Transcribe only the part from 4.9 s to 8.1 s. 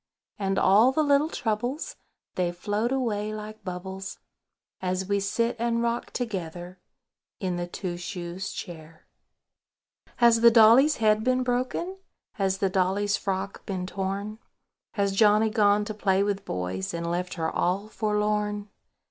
we sit and rock together In the Two